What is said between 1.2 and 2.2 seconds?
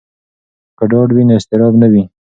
نو اضطراب نه وي.